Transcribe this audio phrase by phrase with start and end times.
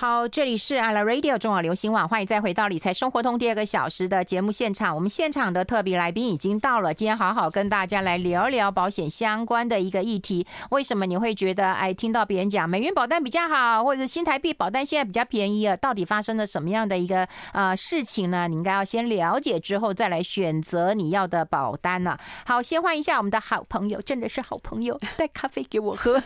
[0.00, 4.94] 好，这里是阿拉 Radio 中网流行网，欢迎再回到理财生活通第二个小时的节目现场。
[4.94, 10.46] 我们现场的特别来宾已经到了，今天好好跟大家来聊聊保险相关的一个议题。
[10.70, 15.76] 为什么你会觉得哎，听到别人讲美元保单比较好，或者新台币保单现在比较便宜啊？
[15.76, 18.46] 到底发生了什么样的一个呃事情呢？
[18.46, 22.20] 你应该要先了解之后再来选择你要的保单呢、啊。
[22.46, 26.22] 好，先欢迎一下我们的好朋友，真的是好朋友，带咖啡给我喝。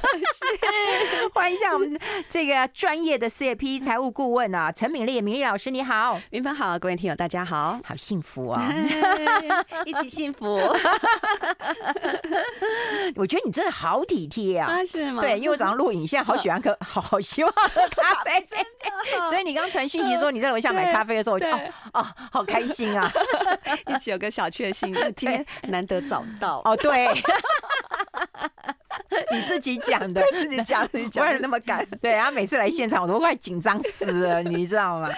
[1.32, 1.98] 欢迎一下我们
[2.29, 3.61] 这个专业的 CFP。
[3.62, 8.61] P 财务顾问啊，陈敏丽，敏丽老师你好，云芬好，各位听友大家好，好幸福啊，
[9.86, 10.57] 一起幸福。
[13.14, 15.22] 我觉得你真的好体贴啊，啊，是吗？
[15.22, 19.25] 对，因为我早上录影，现在好喜欢喝，好好希望喝咖啡，真的。
[19.30, 21.60] 所以你刚传讯息说你在楼下买咖啡的时候，我就哦
[21.93, 23.08] 哦，好开心啊，
[23.86, 26.60] 一起有个小确幸，今天难得找到。
[26.64, 27.08] 哦，对。
[29.32, 35.08] 你自己讲的， 自己讲，你讲的那么赶， 对，然后每次来现场，我都快紧张死了，你知道吗？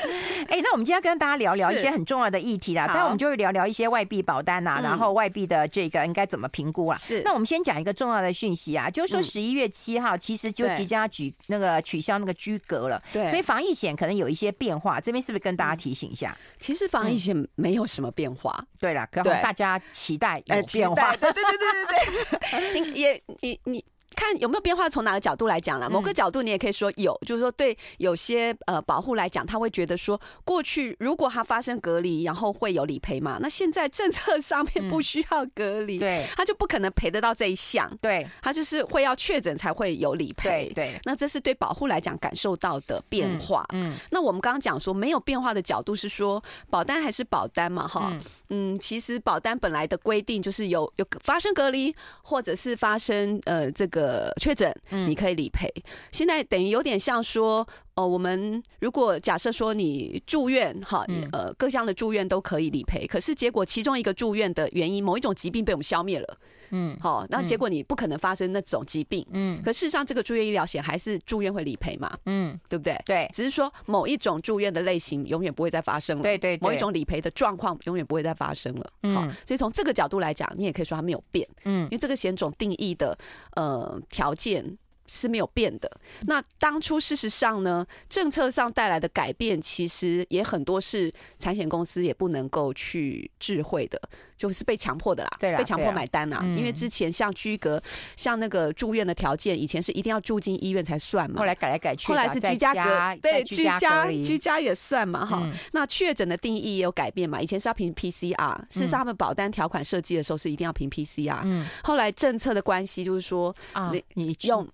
[0.49, 6.99] 哎，那我们今天跟大家聊聊一些很重要的议题啦，但我们就会聊聊一些外币保单呐，然后外币的这个应该怎么评估啊？
[6.99, 7.23] 是。
[7.25, 16.37] 那我们先讲一个重要的讯息啊，就是说十一月七号其实就即将举那个取消那个居隔了，对，所以防疫险可能有一些变化，这边是不是跟大家提醒一下？
[16.61, 23.84] 其实防疫险没有什么变化，对了，可大家期待有变化，对对对对对对，你也你你。
[24.15, 25.89] 看有没有变化，从哪个角度来讲啦？
[25.89, 33.39] 某个角度你也可以说有，就是说对有些呃保护来讲，他会觉得说，过去如果他发生隔离，然后会有理赔嘛？
[33.41, 41.01] 那现在政策上面不需要隔离，对，他就不可能赔得到这一项，对，他就是会要确诊才会有理赔，对。
[41.05, 43.67] 那这是对保护来讲感受到的变化。
[43.73, 47.89] 嗯，那我们刚刚讲说没有变化的角度是说，保单还是保单嘛？
[47.89, 48.13] 哈，
[48.51, 54.04] 嗯，其实保单本来的规定就是有有发生隔离，或者是发生呃这个。
[54.05, 55.67] 呃，确诊你可以理赔。
[56.13, 63.07] 现在等于有点像说，哦，我们如果假设说你住院，哈，呃，各项的住院都可以理赔。
[63.07, 66.37] 可是结果其中一个住院的原因，某一种疾病被我们消灭了，
[66.75, 69.63] 嗯，好，那结果你不可能发生那种疾病，嗯。
[69.63, 73.01] 可事实上，这个住院医疗险还是住院会理赔嘛，嗯，对不对？
[73.07, 76.59] 对，只是说某一种住院的类型永远不会再发生了，对对。
[76.61, 83.17] 某一种理赔的状况永远不会再发生了，好，所以从这个角度来讲，你也可以说它没有变，嗯，因为这个险种定义的，
[83.55, 84.01] 呃。
[84.11, 85.91] 条件是没有变的。
[86.23, 94.01] 那当初事实上呢，政策上带来的改变，其实也很多是产险公司也不能够去智慧的，
[94.37, 96.43] 就是被强迫的啦，对啦，被强迫买单啦。
[96.57, 97.83] 因为之前像居隔，
[98.17, 105.49] 像那个住院的条件，以前是一定要住进医院才算嘛，后来改来改去，后来是居家隔，对，居家居家也算嘛，哈。
[105.73, 113.55] 那确诊的定义也有改变嘛，以前是要凭 PCR，事实上他们保单条款设计的时候是一定要凭 PCR，嗯，后来政策的关系就是说，
[113.93, 114.69] 你你用。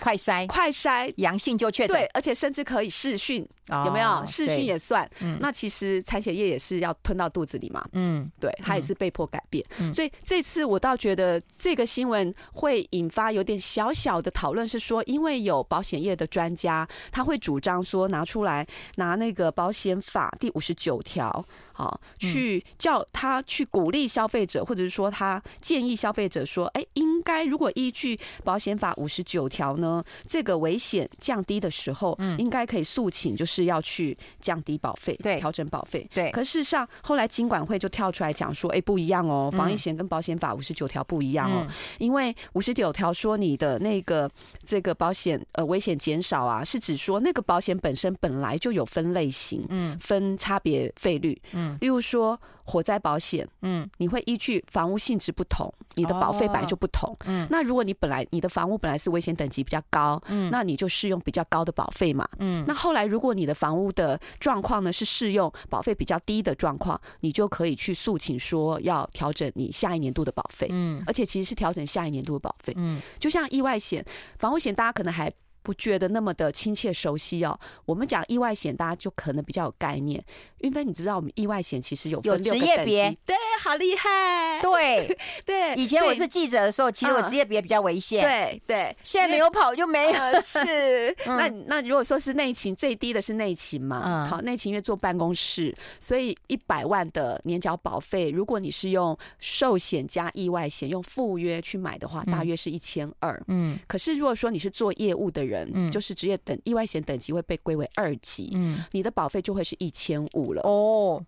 [0.00, 1.12] 快筛，快筛。
[1.16, 3.46] 阳性就确诊，对，而且甚至可以视讯，
[3.84, 4.24] 有没有？
[4.26, 5.08] 试训也算？
[5.20, 9.64] 嗯，那其实产险业也是要吞到肚子里嘛，嗯，对，他也是被迫改变，
[9.94, 29.75] 所以这次我倒觉得这个新闻会引发有点小小的讨论，是说，因为有保险业的专家，他会主张说拿出来拿那个保险法第五十九条，好，去叫他去鼓励消费者，或者是说他建议消费者说，哎，应该如果依据保险法五十九条。
[29.76, 36.30] 呢，这个危险降低的时候，嗯，应该可以诉请，就是要去降低保费，对，调整保费，对。
[36.30, 41.66] 可事实上，后来金管会就跳出来讲说，哎，不一样哦，防疫险跟保险法五十九条不一样哦，
[41.98, 44.30] 因为五十九条说你的那个
[44.64, 52.38] 这个保险呃危险减少啊，是指说那个保险本身本来就有分类型，嗯，分差别费率，嗯，例如说。
[52.66, 74.04] 火灾保险，嗯，你会依据房屋性质不同，你的保费本来就不同，嗯，那如果你本来你的房屋本来是危险等级比较高，嗯，那你就适用比较高的保费嘛，嗯，那后来如果你的房屋的状况呢是适用保费比较低的状况，你就可以去诉请说要调整你下一年度的保费，嗯，而且其实是调整下一年度的保费，嗯，就像意外险、
[74.38, 75.32] 房屋险，大家可能还。
[75.66, 77.58] 不觉得那么的亲切熟悉哦。
[77.86, 80.24] 我们讲意外险，大家就可能比较有概念。
[80.58, 82.20] 云飞，你知不知道我们意外险其实有？
[82.22, 84.60] 有职业别，对，好厉害。
[84.62, 88.22] 对对，以前我是记者的时候，其实我职业别比较危险。
[88.22, 90.40] 对对，现在没有跑就没有。
[90.40, 94.02] 是， 那那如果说是内勤，最低的是内勤嘛？
[94.04, 103.40] 嗯，好，内勤因为坐办公室，所以一百万的年缴保费，如果你是用寿险加意外险用赴约去买的话，大约是一千二。
[103.48, 110.62] 嗯，可是如果说你是做业务的人，嗯，就是职业等意外险等级会被归为二级，嗯，你的保费就会是一千五了。
[110.62, 111.24] 哦。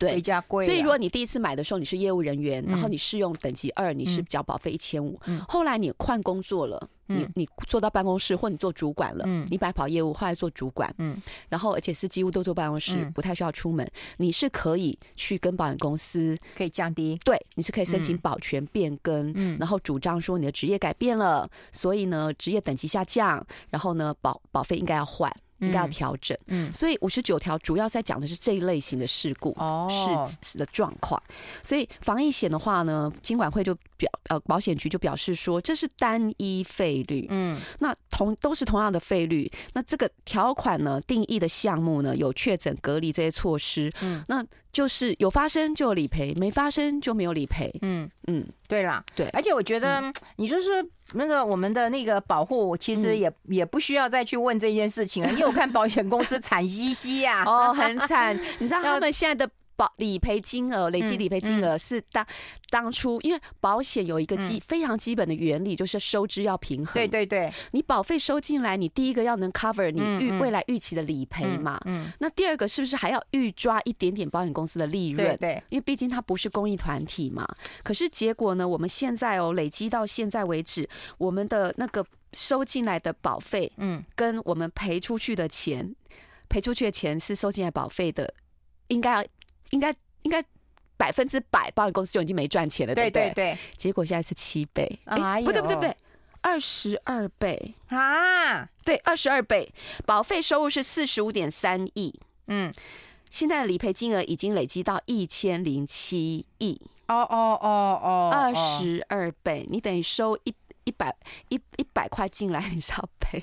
[0.00, 0.64] 对，比较贵。
[0.64, 5.20] 所以如果你第一次买的时候你是业务人员，然后你试用等级二，你是缴保费一千五。
[5.46, 11.20] 后来你换工作了，你你做到办公室或你做主管了，你本来跑业务，后来做主管，嗯，
[11.50, 13.86] 然后而且是几乎都坐办公室，不太需要出门，
[14.16, 25.30] 你是可以去跟保险公司可以降低，对，你是可以申请保全变更，嗯，然后主张说你的职业改变了，所以呢职业等级下降，然后呢保保费应该要换。
[25.60, 31.22] 应该要调整，嗯，所以五十九条主要在讲的是这一类型的事故，哦，是的状况。
[31.62, 44.44] 所以防疫险的话呢，金管会就表呃保险局就表示说，这是单一费率，嗯，那同都是同样的费率，那这个条款呢定义的项目呢有确诊隔离这些措施，嗯，那。
[44.72, 47.68] 就是有发生就有理赔，没发生就没有理赔。
[47.82, 48.08] 嗯。
[48.28, 50.00] 嗯，对啦，对，而且我觉得
[50.36, 50.68] 你就是
[51.14, 59.50] 那个我们的那个保护，其实也也不需要再去问这件事情了，因为我看保险公司惨兮兮呀，哦，很惨，你知道他们现在的。
[59.80, 62.26] 保理赔金额累计理赔金额是当
[62.68, 66.92] 当初，因为保险有一个基非常基本的原理，就是收支要平衡。
[66.92, 71.80] 对对对，你保费收进来，你第一个要能 cover 你预未来预期的理赔嘛。
[71.86, 72.12] 嗯。
[72.18, 75.26] 那第二个是不是还要预抓一点点保险公司的利润？
[75.28, 75.62] 对对。
[75.70, 77.48] 因为毕竟它不是公益团体嘛。
[77.82, 78.68] 可是结果呢？
[78.68, 80.86] 我们现在哦，累积到现在为止，
[81.16, 82.04] 我们的那个
[82.34, 85.96] 收进来的保费，嗯，跟我们赔出去的钱，
[86.50, 88.34] 赔出去的钱是收进来保费的，
[88.88, 89.24] 应该要。
[89.70, 90.44] 应该应该
[90.96, 93.30] 百分之百，保险公司就已经没赚钱了，对不对？
[93.30, 93.58] 对对对。
[93.76, 95.96] 结果现在是七倍，哎，不对不对不对，
[96.42, 98.68] 二十二倍啊！
[98.84, 99.72] 对，二十二倍，
[100.04, 102.18] 保费收入是四十五点三亿，
[102.48, 102.72] 嗯，
[103.30, 111.14] 现在的理赔金额已经累积到一千零七亿，哦哦哦哦，二十二倍，你等于收一一百
[111.48, 113.42] 一一百块进来，你是要赔。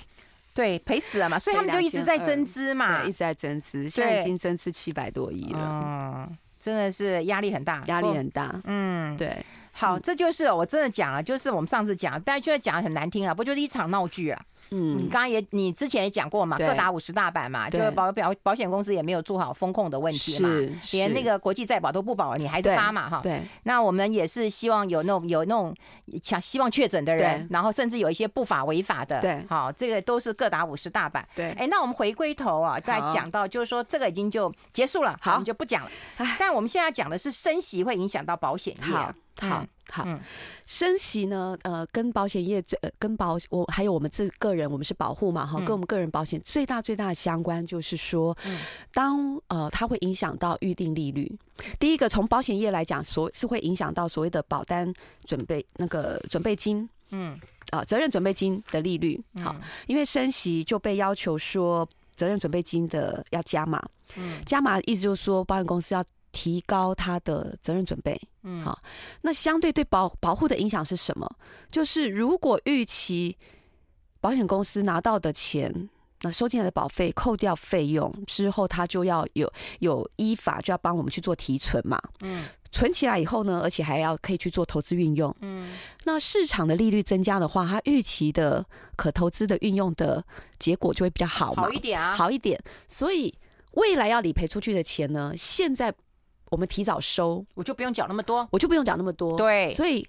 [0.57, 14.41] 对，赔死了嘛，所以他们就一直在增资嘛，一直在增资，现在已经增资七百多亿了，嗯，真的是压力很大，压力很大，嗯，对，好，这就是我真的讲了，就是我们上次讲，大家现在讲的很难听啊，不就是一场闹剧啊？
[14.71, 20.49] 嗯，你刚刚也，你之前也讲过嘛，各打五十大板嘛，就是保保保险公司也没有做好风控的问题嘛，
[20.91, 23.21] 连那个国际再保都不保，你还是发嘛哈。
[23.23, 25.73] 对，那我们也是希望有那种有那种
[26.23, 31.27] 想希望确诊的人，然后甚至有一些不法违法的，对，好，这个都是各打五十大板。
[31.35, 35.91] 对，哎，那我们回归头啊，再讲到就是说这个已经就结束了，好，我们就不讲了。
[36.37, 38.93] 但我们现在讲的是升息会影响到保险业。
[39.39, 40.05] 好好，
[40.65, 48.35] 升息呢，呃，跟保险业最，呃，跟保我还有我们自个人，我们是保护嘛，哈，跟我们个人保险最大最大的相关就是说，
[48.91, 51.33] 当呃，它会影响到预定利率。
[51.79, 54.91] 第一个，从保险业来讲，所是会影响到所谓的保单
[55.23, 59.55] 准备那个准备金，嗯，啊，责任准备金的利率，好，
[59.85, 63.81] 因为升息就被要求说责任准备金的要加码，
[64.17, 66.03] 嗯，加码意思就是说保险公司要。
[66.33, 68.81] 提高它的责任准备，嗯，好，
[69.21, 71.29] 那相对对保保护的影响是什么？
[71.69, 73.37] 就是如果预期
[74.21, 75.89] 保险公司拿到的钱，
[76.21, 88.65] 那收进来的保费扣掉费用之后，他就要有有依法就要帮我们去做提存嘛，嗯，存起来以后呢，而且还要可以去做投资运用，嗯，那市场的利率增加的话，它预期的
[88.95, 90.23] 可投资的运用的
[90.57, 92.57] 结果就会比较好嘛，好一点啊，好一点，
[92.87, 93.37] 所以
[93.73, 95.93] 未来要理赔出去的钱呢，现在。
[96.49, 99.37] 我们提早收，我就不用缴那么多，我就不用缴那么多。
[99.37, 100.07] 对，所以。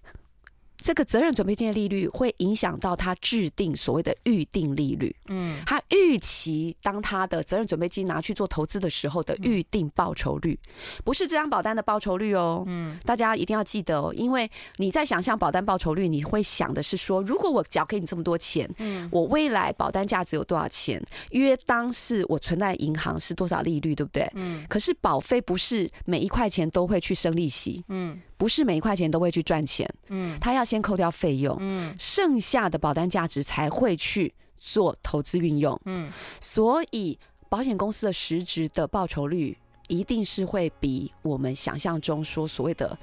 [0.81, 5.15] 这个责任准备金的利率会影响到他制定所谓的预定利率。
[5.27, 10.59] 嗯，他预期当他的责任准备金拿去做投资的时候的预定报酬率，
[11.05, 12.62] 不是这张保单的报酬率哦。
[12.67, 21.02] 嗯，大家一定要记得哦，因为你在想象保单报酬率，你会想的是说，如果我缴给你这么多钱，嗯，我未来保单价值有多少钱？
[21.33, 24.31] 约当是我存在银行是多少利率，对不对？
[24.35, 27.85] 嗯，可是保费不是每一块钱都会去生利息。
[27.88, 28.21] 嗯。
[28.38, 37.18] 不是每一块钱都会去赚钱，嗯，他要先扣掉费用，嗯，剩下的保单价值才会去做投资运用，嗯，所以
[37.49, 42.97] 保险公司的实质的报酬率一定是会比我们想象中说所谓的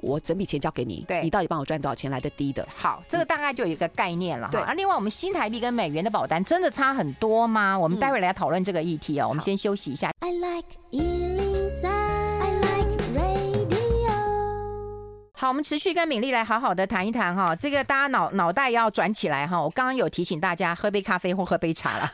[0.00, 2.66] 我整笔钱交给你，对，你到底帮我赚多少钱来的低的。
[2.74, 4.60] 好，这个大概就有一个概念了哈。
[4.60, 7.78] 啊，另外我们新台币跟美元的保单真的差很多吗？
[7.78, 9.28] 我们待会来讨论这个议题哦。
[9.28, 10.10] 我们先休息一下。
[10.20, 10.68] I like
[15.44, 19.62] 好，我们持续跟敏丽来好好的谈一谈哈，这个大家脑脑袋要转起来哈。
[19.62, 22.10] 我刚刚有提醒大家喝杯咖啡或喝杯茶了。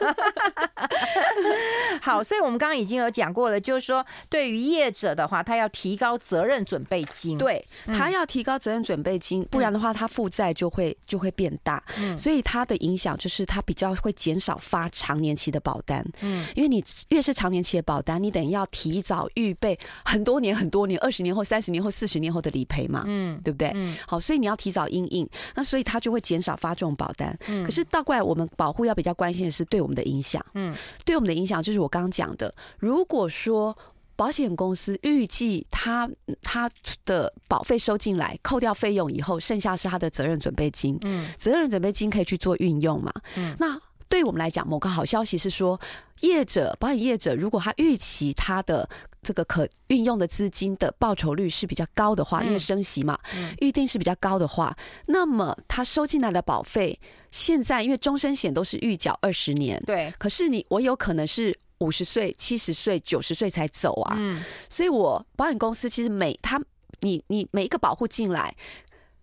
[2.02, 11.82] 好，所以我们刚刚已经有讲过了，就是说对于业者的话，他要提高责任准备金，对，他要提高责任准备金，不然的话，他负债就会就会变大。
[11.98, 16.04] 嗯，所以它的影响就是他比较会减少发长年期的保单。
[16.20, 23.04] 嗯，因为你越是长年期的保单，你等于要提早预备很多年、很多年、二十年后、三十年后、四十年后的理赔嘛。
[23.06, 23.70] 嗯，对不对？
[23.74, 27.36] 嗯，好，所以你要提早应应，那所以他就会减少发这种保单。
[27.48, 30.44] 嗯，可是倒过来，我们保护要比较关心的是对我们的影响。
[30.54, 30.69] 嗯，
[31.04, 33.76] 对我们的影响就是我刚刚讲的，如果说
[34.16, 36.06] 保险公司预计他
[36.42, 36.70] 他
[37.06, 40.98] 的保费收进来，扣掉费用以后，剩下是他的责任准备金。
[41.02, 43.10] 嗯，责任准备金可以去做运用嘛。
[43.36, 45.80] 嗯，那对我们来讲，某个好消息是说，
[46.20, 48.86] 业者保险业者如果他预期他的
[49.22, 53.16] 这个可运用的资金的报酬率是比较高的话，因为升息嘛，
[53.60, 54.76] 预定是比较高的话，
[55.06, 56.98] 那么他收进来的保费，
[57.30, 66.60] 现在因为终身险都是预缴二十年，对，可是你我有可能是五十岁、七十岁、九十岁才走啊，嗯，所以我保险公司其实每他
[67.02, 68.52] 你你每一个保护进来。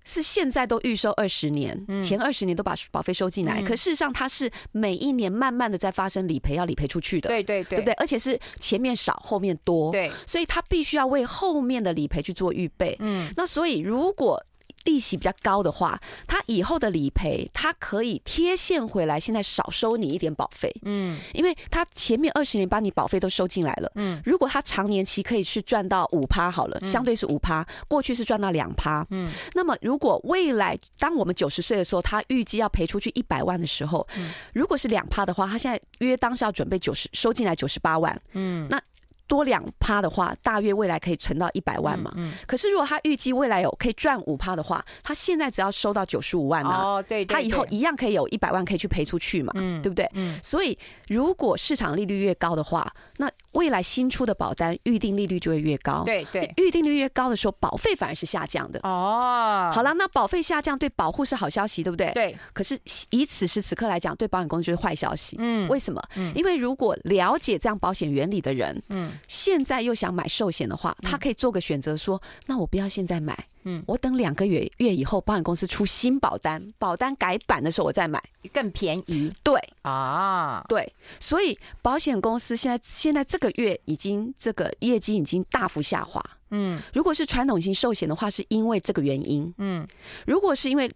[0.07, 7.93] 是现在都预收二十年，前二十年都把保费收进来，可事实上它是每一年慢慢的在发生理赔，要理赔出去的，对对对，对不对？
[7.95, 12.95] 而且是前面少，后面多，对，所以他必须要为后面的理赔去做预备。
[12.99, 14.41] 嗯，那所以如果。
[14.87, 34.07] 利息比较高的话，他以后的理赔，他可以贴现回来，现在少收你一点保费，嗯，因为他前面二十年把你保费都收进来了，嗯，如果他长年期可以去赚到五趴好了，相对是五趴，过去是赚到两趴，嗯，那么如果未来当我们九十岁的时候，他预计要赔出去一百万的时候，
[34.53, 38.81] 如果是两趴的话，他现在约当时要准备九十收进来九十八万，嗯，那。
[39.27, 42.11] 多两趴的话，大约未来可以存到一百万嘛。
[42.15, 42.33] 嗯。
[42.45, 46.69] 可是如果他预计未来有可以赚五趴的话，他现在只要收到九十五万呢？
[46.69, 47.23] 哦，对。
[47.25, 49.51] 他以后一样可以有一百万可以去赔出去嘛。
[49.55, 49.81] 嗯。
[49.81, 50.09] 对不对？
[50.13, 50.39] 嗯。
[50.41, 56.03] 所以如果市场利率越高的话，那未来新出的保单预定利率就会越高。
[56.05, 56.53] 对对。
[56.57, 58.79] 预定率越高的时候，保费反而是下降的。
[58.83, 59.71] 哦。
[59.73, 62.11] 好了，那保费下降对保护是好消息，对不对？
[62.13, 62.37] 对。
[62.53, 65.35] 可是以此时此刻来讲，对保险公司就是坏消息。
[65.39, 65.67] 嗯。
[65.67, 65.99] 为什么？
[66.15, 66.31] 嗯。
[66.35, 69.13] 因为如果了解这样保险原理的人，嗯。
[69.27, 73.35] 现在又想买寿险的话，他可以做个选择，说：那我不要现在买，
[73.67, 79.29] 嗯，我等两个月月以后，保险公司出新保单，保单改版的时候我再买，更便宜。
[79.43, 86.23] 对啊，对，所以保险公司现在现在这个月已经这个业绩已经大幅下滑。
[86.51, 89.53] 嗯，如果是传统型寿险的话，是因为这个原因。
[89.57, 89.85] 嗯，
[90.25, 90.89] 如果是因为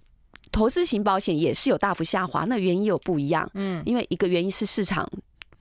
[0.50, 3.50] 投资型保险也是有大幅下滑，那原因有不一样。
[3.54, 5.10] 嗯，因为一个原因是市场。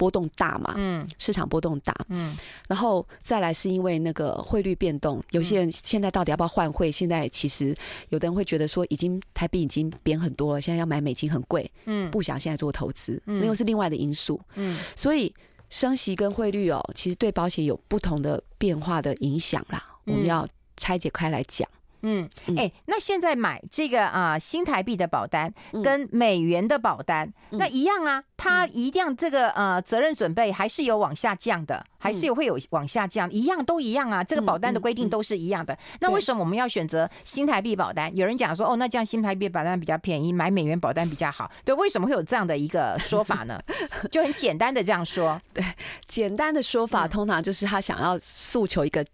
[0.01, 2.35] 波动大嘛，嗯，市场波动大，嗯，
[2.67, 6.91] 然后再来是因为那个汇率变动，有些人现在到底要不要换汇？
[6.91, 7.77] 现在其实
[8.09, 15.35] 有的人会觉得说，已经台币已经贬很多了，现在要买美金很贵，嗯，不想现在做投资，那又是另外的因素，嗯，所以
[15.69, 21.69] 升息跟汇率哦，其实对保险有不同的变化的影响啦，我们要拆解开来讲。
[22.03, 25.53] 嗯，哎、欸，那现在买这个啊、呃、新台币的保单
[25.85, 35.77] 跟美元的保单，嗯、那一样啊，它一样这个呃责任准备还是有往下降的，还是有会有往下降，一样都一样啊，这个保单的规定都是一样的。
[36.01, 38.15] 那为什么我们要选择新台币保单？
[38.17, 41.51] 有人讲说，哦，那这样新台币保单比较便宜，买美元保单比较好。
[41.65, 43.61] 对，为什么会有这样的一个说法呢？
[44.11, 45.65] 就很简单的这样说，对，
[46.07, 49.05] 简单的说法通常就是他想要诉求一个。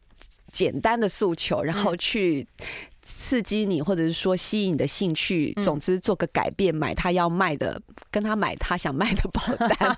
[0.56, 2.46] 简单的诉求，然后去
[3.06, 9.96] 刺激你，或者是说吸引你的兴趣，总之做个改变，买他要卖的，跟他买他想卖的保单。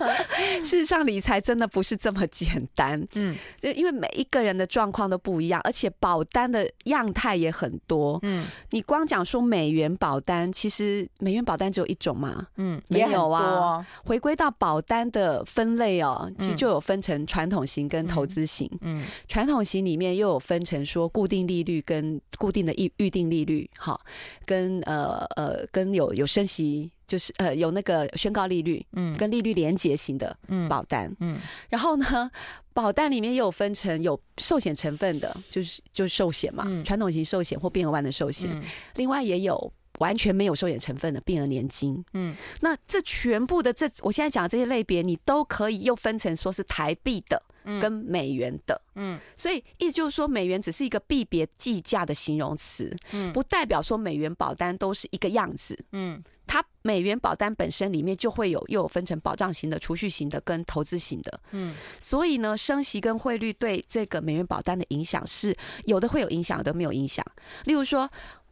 [0.62, 3.06] 事实上，理财真的不是这么简单。
[3.14, 8.18] 嗯，就因为每一个人的状况都不一样，而且保单的样态也很多。
[8.22, 12.46] 嗯，你光讲说美元保单，其实美元保单只有一种嘛？
[12.56, 13.86] 嗯，没有啊。
[14.04, 18.70] 回归到保单的分类哦，其实就有分成传统型跟投资型。
[18.82, 24.00] 嗯，传统型里面又有分成说固定利率跟固定的预预定利率，哈，
[24.46, 26.90] 跟呃呃跟有有升息。
[27.10, 30.38] 就是呃有那个宣告利率，嗯，跟利率连结型的
[30.68, 31.36] 保单，嗯，
[31.68, 32.30] 然后呢，
[32.72, 38.48] 保单里面又有分成有寿险成分的，就是就是寿险嘛，传统型寿险或变额万的寿险，
[38.94, 47.40] 另外也有完全没有寿险成分的病人年金，嗯，那这全部的这我现在讲的这些类别，你都可以又分成说是台币的
[47.80, 56.22] 跟美元的，嗯，所以意思就是说美元只是一个币别计价的形容词，嗯，不代表说美元保单都是一个样子，嗯。
[56.46, 67.24] 它美元保单本身里面就会有又有分成保障型的、储蓄型的跟投资型的，嗯，所以呢，升息跟汇率对这个美元保单的影响是有的会有影响，有的没有影响。
[67.66, 68.10] 例如说，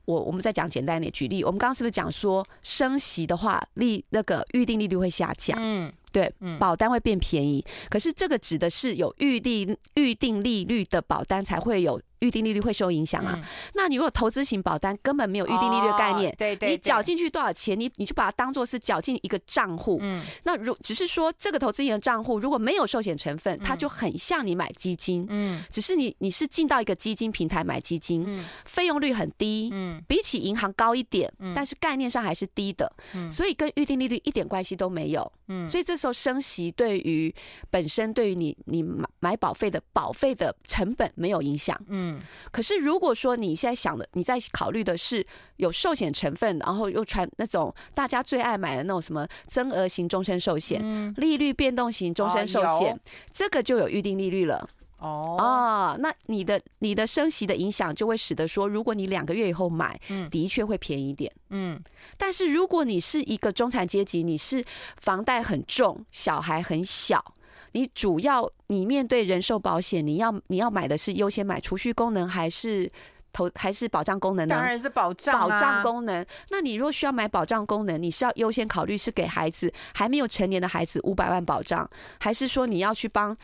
[0.09, 5.55] 我我们再讲简单一点举例，我们刚刚是不是讲说升息的话，利那个预定利率会下降？
[5.61, 7.65] 嗯，对，保单会变便宜。
[7.88, 12.00] 可是这个指的是有预定预定利率的保单才会有。
[12.21, 13.33] 预定利率会受影响啊？
[13.37, 20.00] 嗯、那你如果投资型保单根本没有预定利率的概念，哦、对，对对，你缴进去多少钱，你你就把它当做是缴进一个账户。
[20.03, 25.25] 嗯，那如只是说这个投资型的账户如果没有寿险成分，它就很像你买基金。
[25.29, 35.33] 嗯，只是你你是进到一个基金平台买基金，嗯，费用率很低，嗯，比起银行高一点，嗯，但是概念上还是低的，嗯，所以跟预定利率一点关系都没有。
[35.50, 37.35] 嗯，所以这时候升息对于
[37.71, 41.76] 本身对于你你买买保费的保费的成本没有影响。
[41.88, 42.21] 嗯，
[42.52, 45.26] 可是如果说你现在想的你在考虑的是
[45.57, 52.99] 有寿险成分，然后又传那种大家最爱买的那种什么增额型终身寿险、利率变动型终身寿险，
[53.33, 54.67] 这个就有预定利率了。
[54.99, 61.81] 哦哦，那你的你的升息的影响就会使得说，如果你两个月以后买，嗯，的确会便宜一点，嗯。
[62.17, 64.64] 但是如果你是一个中产阶级，你是
[65.00, 67.25] 房贷很重，小孩很小，
[67.73, 72.90] 你主要你面对人寿保险，你要你要买的是优先买储蓄功能还是
[73.33, 74.57] 投还是保障功能呢？
[74.57, 76.26] 当然是保障保障功能。
[76.50, 81.88] 那你如果需要买保障功能，你是要优先考虑是给孩子还没有成年的孩子五百万保障，
[82.19, 83.37] 还是说你要去帮？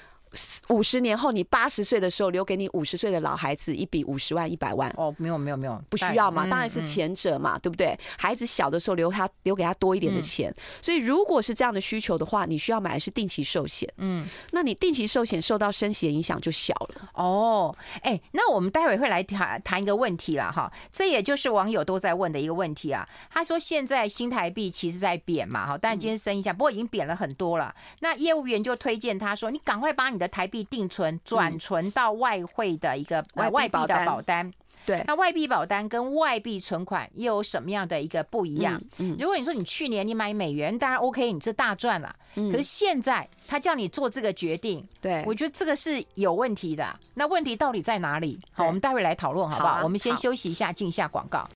[0.68, 4.92] 五十年后，你八十岁的时候，留给你五十岁的老孩子一笔五十万、一百万。
[4.96, 6.46] 哦，没有，没有，没有，不需要嘛？
[6.46, 7.96] 当然是前者嘛，对不对？
[8.18, 10.54] 孩子小的时候留他留给他多一点的钱。
[10.82, 13.88] 所以，如果是这样的需求的话，你需要买的是定期寿险。
[13.98, 17.10] 嗯，那你定期寿险受到升息的影响就小了。
[17.14, 20.72] 哦，哎，那我们待会会来谈谈一个问题了哈。
[20.92, 23.08] 这也就是网友都在问的一个问题啊。
[23.30, 27.72] 他说现在新台币其实在贬嘛，哈，但今天升一下，不过已经贬了很多了。
[28.00, 34.52] 那业务员就推荐他说：“你赶快把你的。”台币定存转存到外汇的一个外币的保单，
[34.87, 38.81] 对，那外币保单跟外币存款又有什么样的一个不一样？
[38.99, 42.14] 嗯，如果你说你去年你买美元，当然 OK，你这大赚了。
[42.35, 46.85] 可是现在他叫你做这个决定，对，我觉得这个是有问题的。
[47.14, 48.38] 那问题到底在哪里？
[48.52, 49.85] 好，我们待会来讨论好不好？
[49.85, 51.49] 我们先休息一下，进一下广告。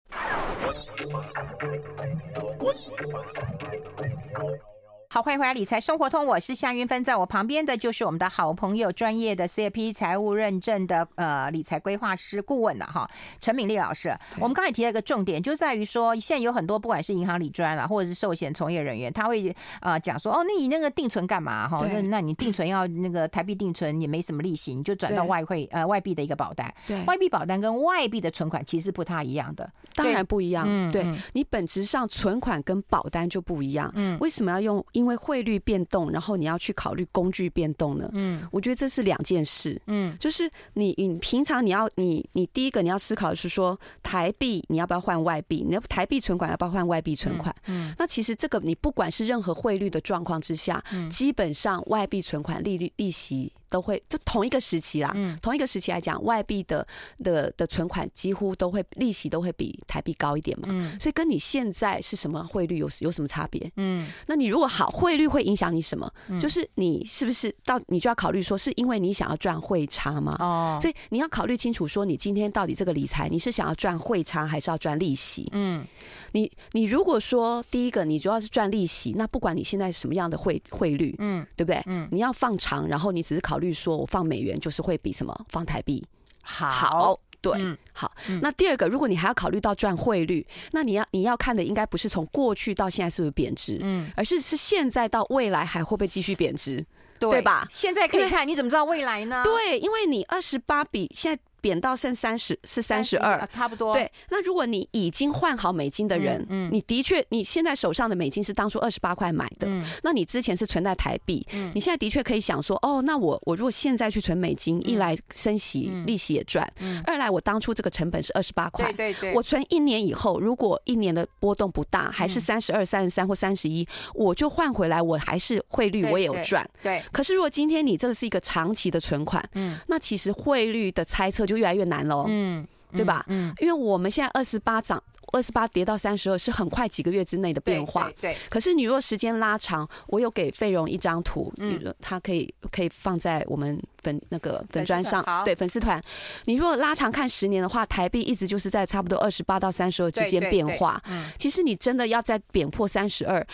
[5.11, 13.09] 好，欢迎回来，理财生活通，我是夏云芬，在我旁边的就是我们的好朋友，专业的 CFP 财务认证的呃理财规划师顾问了哈，
[13.41, 14.15] 陈敏丽老师。
[14.39, 21.83] 我们刚才提了一个重点，就在于说，现在有很多不管是银行理专啊，或者是寿险从业人员，他会啊讲说，哦，那你那个定存干嘛哈？
[21.91, 26.71] 那那你定存要那个台币定存也没什么利息，你就转到外汇呃外币的一个保单。
[26.87, 30.67] 对，外币保单跟外币的存款其实不太一样的，当然不一样。
[30.69, 33.91] 嗯，对你本质上存款跟保单就不一样。
[33.95, 34.85] 嗯，为什么要用？
[34.99, 38.11] 因为汇率变动，然后你要去考虑工具变动呢？
[38.15, 39.81] 嗯，我觉得这是两件事。
[39.87, 45.65] 嗯，就是你你平常你要你你第一个你要思考的是说台币你要不要换外币？
[45.65, 47.55] 你要台币存款要不要换外币存款？
[47.67, 53.53] 嗯，那其实这个你不管是任何汇率的状况之下，基本上外币存款利率利息。
[53.69, 56.87] 都会就同一个时期啦，嗯，同一个时期来讲，外币的
[57.23, 63.71] 的的存款几乎都会利息都会比台币高一点嘛，嗯，所以跟你现在是什么汇率有有什么差别？
[63.77, 66.11] 嗯，那你如果好汇率会影响你什么？
[66.41, 70.35] 就是你是不是到你就要考虑说，是因为你想要赚汇差吗？
[70.41, 75.47] 哦，所以你要考虑清楚说，你今天到底这个理财你是想要赚汇差还是要赚利息？
[75.53, 75.85] 嗯，
[76.33, 81.83] 你你如果说第一个你主要是赚利息，那不管你现在什么样的汇汇率，嗯，对不对？
[81.85, 83.58] 嗯，你要放长，然后你只是考。
[83.59, 86.01] 考虑说，我放美元就是会比什么放台币
[86.45, 86.71] 好？
[86.71, 88.13] 好，对，嗯、好。
[88.41, 96.87] 那第二个，如果你还要考虑到赚汇率，那你要你要看的应该不是从过去到现在是不是贬值，嗯，而是是现在到未来还会不会继续贬值，
[97.19, 97.67] 对，对吧？
[97.69, 99.43] 现在可以看，你怎么知道未来呢？
[99.43, 101.43] 对，因为你二十八比现在。
[101.61, 103.93] 贬到剩三十是三十二，差不多。
[103.95, 127.03] 对，那如果你已经换好美金的人，嗯，你的确你现在手上的美金是当初二十八块买的，嗯，那你之前是存在台币，嗯，你现在的确可以想说，哦，那我我如果现在去存美金，一来升息利息也赚，嗯，二来我当初这个成本是二十八块，对对对，我存一年以后，如果一年的波动不大，还是三十二、三十三或三十一，我就换回来，我还是汇率我也有赚，对。
[127.13, 133.25] 可是如果今天你这个是一个长期的存款，嗯，那其实汇率的猜测就越来越难了，嗯，对吧？
[133.29, 138.11] 嗯，因为我们现在二十八涨，二十八跌到三十二，是很快几个月之内的变化。
[138.21, 146.01] 对，可是你如果时间拉长，我有给费荣一张图，嗯，它可以可以放在我们粉那个粉砖上，对，粉丝团。
[146.45, 151.03] 你如果拉长看十年的话，台币一直就是在差不多二十八到三十二之间变化。
[151.09, 153.47] 嗯，其实你真的要在贬破三十二。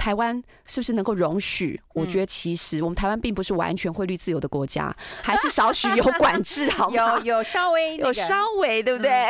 [0.00, 1.78] 台湾是不是能够容许？
[1.92, 7.18] 我觉得其实我们台湾并不是完全汇率自由的国家，还是少许有管制，好吗？
[7.22, 9.28] 有有稍微有稍微，对不对？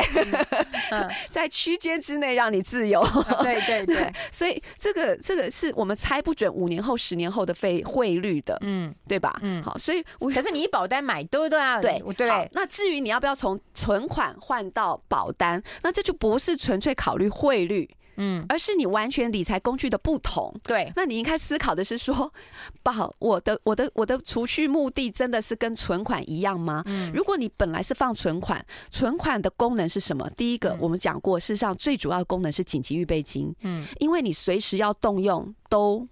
[1.29, 3.05] 在区间之内让你自由。
[3.43, 9.37] 对对对， 所以这个这个是我们猜不准五年后、十年后的费汇率的，嗯，对吧？
[9.43, 11.81] 嗯，好，所以我可是你一保单买对不对啊？
[11.81, 12.49] 对对。
[12.53, 17.91] 那至于你要不要从存款换到保单，那这就不是纯粹考虑汇率。
[18.21, 20.55] 嗯，而是你完全理财工具的不同。
[20.63, 22.31] 对，那你应该思考的是说，
[22.83, 26.83] 保我的我的我的储蓄目的真的是跟存款一样吗？
[26.87, 30.29] 嗯，如果你本来是放存款，存款的功能是什么？
[30.37, 33.55] 第一个，我们讲过，事实上最主要的功能是紧急预备金。
[33.63, 36.07] 嗯，因为你随时要动用都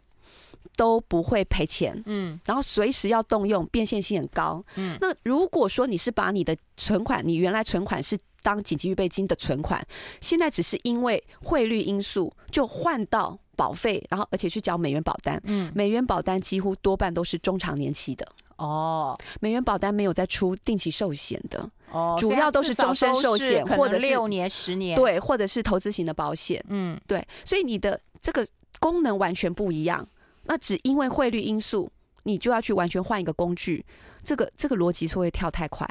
[0.77, 2.03] 都不会赔钱。
[2.07, 4.65] 嗯，然后随时要动用，变现性很高。
[4.77, 8.19] 嗯，那如果说你是把你的存款，你原来存款是。
[8.43, 9.85] 当紧急预备金的存款，
[10.21, 15.41] 现在只是因为汇率因素就换到保费，然后而且去缴美元保单。
[15.45, 18.27] 嗯，美元保单几乎多半都是中长年期的。
[18.57, 21.71] 哦，美元保单没有再出定期寿险的。
[21.91, 24.97] 哦，主要都是终身寿险或者六年、十年。
[24.97, 26.63] 对，或者是投资型的保险。
[26.69, 28.47] 嗯，对，所以你的这个
[28.81, 30.07] 功能完全不一样。
[30.45, 31.91] 那只因为汇率因素，
[32.25, 33.85] 你就要去完全换一个工具，
[34.25, 35.89] 这个这个逻辑是会跳太快。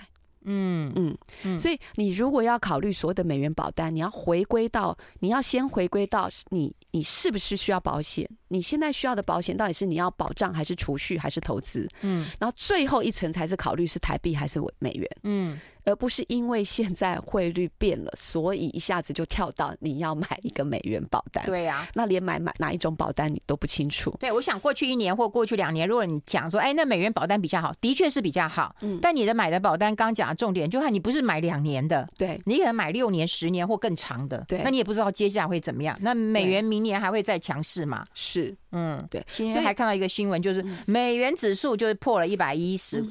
[0.50, 8.30] 嗯嗯，所以你如果要考虑所有的美元保单，你要回归到，你要先回归到你，你是不是需要保险？
[8.50, 11.88] 你现在需要的保险到底是你要保障还是储蓄还是投资？
[12.02, 15.10] 嗯，然后最后一层才是考虑是台币还是美元。
[15.24, 15.60] 嗯。
[15.88, 21.46] 而不是因为现在汇率变了，所以一下子就跳到你要买一个美元保单。
[21.46, 24.14] 对呀，那连买买哪一种保单你都不清楚。
[24.20, 28.76] 对，我想过去一年或过去两年，如果你讲说，哎，那美元保单比较好，的确是比较好。
[28.82, 34.44] 嗯，但你的买的保单，刚讲的重点，就看你不是买两年的，对，你可能买六年、十年或更长的。
[34.46, 35.98] 对，那你也不知道接下来会怎么样。
[36.02, 38.06] 那美元明年还会再强势吗？
[38.14, 38.37] 是，
[38.71, 39.26] 嗯，对。
[39.32, 43.04] 今天还看到一个新闻，就是美元指数就是破了一百一十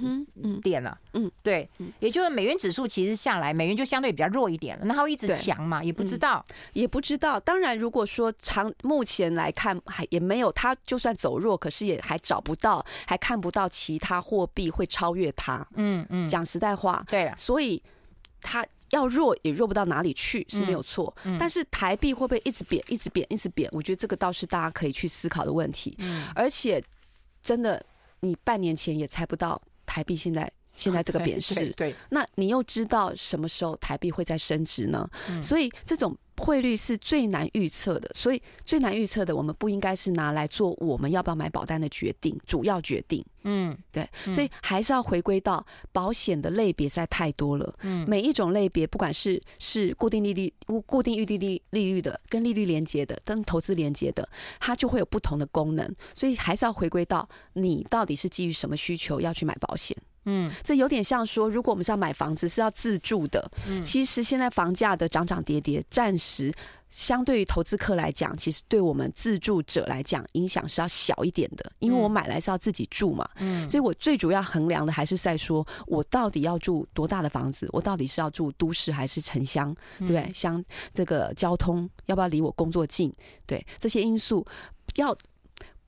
[0.62, 0.98] 点了。
[1.14, 1.68] 嗯，对，
[2.00, 3.52] 也就是美元指数其实下来。
[3.54, 5.82] 美元就相对比较弱一点了，那它会一直强嘛？
[5.82, 7.40] 也不知道，嗯，也不知道。
[7.40, 15.66] 当然，如果说长目前来看，还也没有它，就算走弱，可是也还找不到，还看不到其他货币会超越它。
[15.76, 17.82] 嗯嗯，讲实在话，对了，所以
[18.42, 21.14] 它要弱也弱不到哪里去是没有错。
[21.24, 23.68] 嗯，但是台币会不会一直贬，一直贬，一直贬？
[23.72, 25.94] 我觉得这个倒是大家可以去思考的问题。
[25.98, 26.82] 嗯，而且
[27.42, 27.84] 真的，
[28.20, 30.50] 你半年前也猜不到台币现在。
[30.78, 35.08] 现在这个贬势，对，那你又知道什么时候台币会再升值呢？
[35.40, 43.24] 所以这种汇率是最难预测的，所以最难预测的，我们不应该是拿来做我们要不要买保单的决定，主要决定。
[43.48, 47.74] 嗯，对，所以还是要回归到保险的类别实在太多了。
[47.82, 50.52] 嗯，每一种类别，不管是是固定利率、
[50.84, 55.94] 固定预定利利率的，跟利率连接的，跟投资连接的，它就会有不同的功能。
[56.12, 59.96] 所以还是要回归到你到底是基于什么需求要去买保险。
[60.26, 63.50] 嗯，这有点像说，如果我们是要买房子，是要自住的。
[63.66, 66.52] 嗯，其实现在房价的涨涨跌跌，暂时
[66.90, 71.72] 相对于投资客来讲，其实对我们自住者来讲，影响是要小一点的。
[71.78, 73.28] 因为我买来是要自己住嘛。
[73.36, 80.30] 嗯，所以我最主要衡量的还是在说，我到底要住多大的房子，我到底是要住都市还是城乡，对不对？
[80.34, 80.62] 像
[80.92, 83.12] 这个交通要不要离我工作近？
[83.46, 84.44] 对，这些因素
[84.96, 85.16] 要。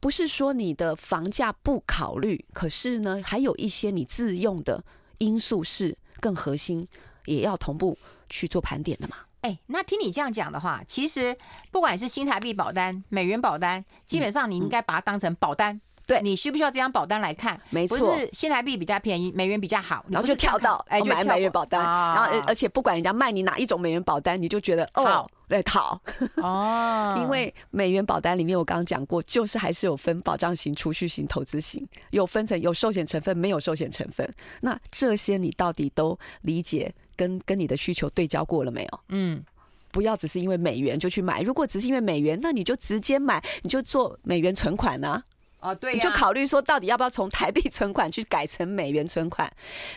[0.00, 4.82] 不是说你的房价不考虑，可是呢，还有一些你自用的
[5.18, 6.86] 因素是更核心，
[7.26, 9.16] 也要同步去做盘点的嘛。
[9.40, 11.36] 哎、欸，那听你这样讲的话，其实
[11.70, 15.74] 不管是新台币保单、美元保单，基本上你应该把它当成保单。
[15.74, 17.60] 嗯嗯对，你需不需要这张保单来看？
[17.68, 26.00] 没错，不是新台币比较便宜，美元比较好，然后就跳到哎，就买美元保单，然后而且不管人家卖你哪一种美元保单，你就觉得哦，对，好
[26.36, 34.30] 哦， 因为美元保单里面我刚刚讲过，就是还是有分保障型、储蓄型、投资型，有分成有寿险成分，没有寿险成分。
[34.60, 39.00] 那这些你到底都理解跟跟你的需求对焦过了没有？
[39.08, 39.42] 嗯，
[39.90, 45.24] 不要只是因为美元就去买，如果只是因为美元，那你就直接买，你就做美元存款啊。
[45.60, 49.50] 哦，对，你就考虑说，到底要不要从台币存款去改成美元存款？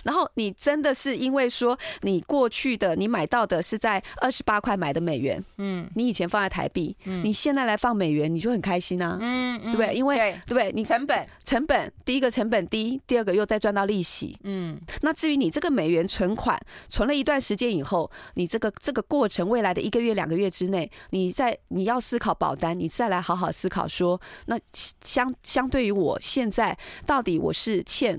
[0.03, 9.93] 然后你真的是因为说，你过去的你买到的是在二十八块买的美元，嗯，你以前放在台币，嗯，你现在来放美元，你就很开心啊，嗯，对不对？
[9.93, 10.71] 因为对不对？
[10.71, 14.79] 你成本成本，第一个成本低，第二个又再赚到利息，嗯。
[15.01, 24.59] 那至于你这个美元存款存了一段时间以后，你这个这个过程未来的一个月两个月之内，你在你要思考保单，你再来好好思考说，那
[25.03, 25.31] 相。
[25.51, 28.17] 相对于我现在，到底我是欠，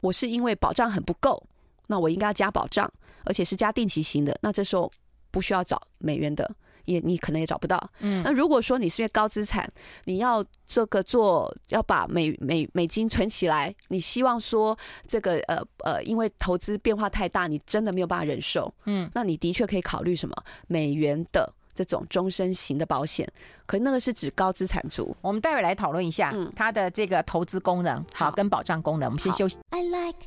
[0.00, 1.42] 我是因为保障很不够，
[1.88, 2.90] 那我应该要加保障，
[3.26, 4.34] 而且是加定期型的。
[4.40, 4.90] 那这时候
[5.30, 6.50] 不需要找美元的，
[6.86, 7.78] 也你可能也找不到。
[7.98, 9.70] 嗯，那如果说你是因为高资产，
[10.06, 14.74] 你要这个做要把美美美金存起来，你希望说
[15.06, 18.72] 这个呃呃，因为投资变化太大，你真的没有办法忍受。
[18.86, 20.34] 嗯，那你的确可以考虑什么
[20.66, 23.26] 美元的这种终身型的保险，
[23.64, 25.16] 可那个是指高资产族。
[25.22, 29.08] 我们待会来讨论一下它的这个投资功能，好，跟保障功能。
[29.08, 29.58] 我们先休息。
[29.70, 30.18] I like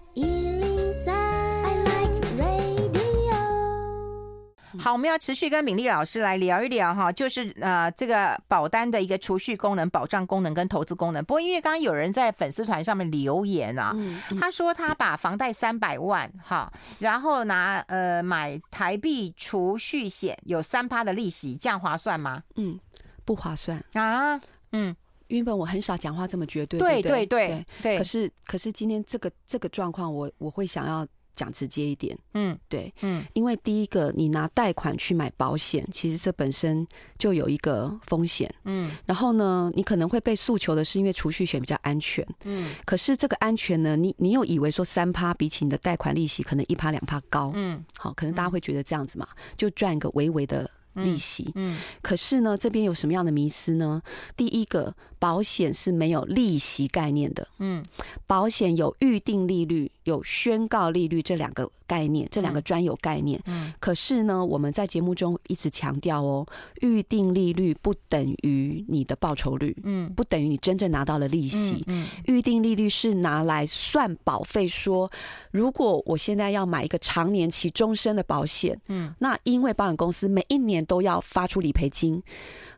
[4.80, 11.24] 好，我们要持续跟敏丽老师来聊一聊哈，就是呃这个保单的一个储蓄功能、保障功能跟投资功能。
[11.24, 13.96] 不过因为刚刚有人在粉丝团上面留言啊，
[14.40, 22.42] 他说他把房贷三百万哈，然后拿呃买台币储蓄险，有三趴的利息，这样划算吗？
[22.56, 22.80] 嗯，
[23.26, 24.40] 不划算啊。
[24.72, 24.96] 嗯，
[25.28, 27.98] 原本我很少讲话这么绝对，对对对对。
[27.98, 31.08] 可是可是今天这个这个状况，我我会想要。
[31.36, 36.86] 讲直接一点，嗯，对，嗯，因为第一个，你拿贷款去买保险，其实这本身
[37.18, 54.02] 就有一个风险，嗯，然后呢，你可能会被诉求的是因为储蓄险比较安全，嗯，可是这个安全呢，你你又以为说三趴比起你的贷款利息可能一趴两趴高，嗯，好，可能大家会觉得这样子嘛，就赚一个微微的利息，嗯，可是呢，这边有什么样的迷思呢？
[54.36, 57.84] 第一个，保险是没有利息概念的，嗯，
[58.28, 59.92] 保险有预定利率。
[60.04, 63.40] 有宣告利率这两个概念，这两个专有概念。
[63.46, 66.44] 嗯，可是呢，我们在节目中一直强调哦，
[66.82, 71.84] 预定利率不等于你的报酬率，嗯，不等于你真正拿到了利息。
[71.86, 75.12] 嗯，预定利率是拿来算保费，说
[75.52, 82.24] 如果我现在要买一个长年期、终身的保险，嗯，那因为保险公司每一年都要发出理赔金。